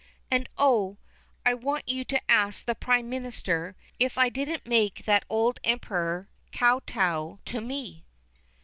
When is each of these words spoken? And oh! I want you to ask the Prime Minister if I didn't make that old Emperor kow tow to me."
And 0.31 0.49
oh! 0.57 0.97
I 1.45 1.53
want 1.53 1.87
you 1.87 2.03
to 2.05 2.19
ask 2.27 2.65
the 2.65 2.73
Prime 2.73 3.07
Minister 3.07 3.75
if 3.99 4.17
I 4.17 4.29
didn't 4.29 4.65
make 4.67 5.05
that 5.05 5.25
old 5.29 5.59
Emperor 5.63 6.27
kow 6.51 6.79
tow 6.87 7.37
to 7.45 7.61
me." 7.61 8.03